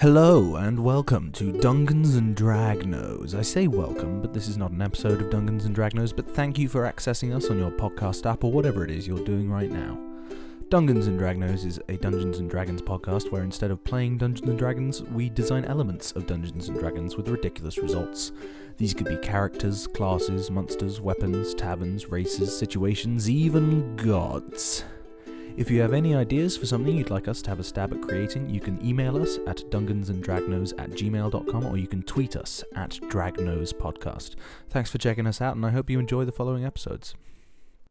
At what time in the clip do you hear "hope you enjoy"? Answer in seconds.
35.70-36.24